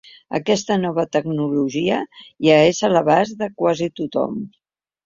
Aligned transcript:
Aquesta 0.37 0.77
nova 0.85 1.05
tecnologia 1.17 2.01
ja 2.49 2.59
és 2.73 2.83
a 2.89 2.93
l’abast 2.95 3.39
de 3.45 3.53
quasi 3.63 3.93
tothom. 4.03 4.43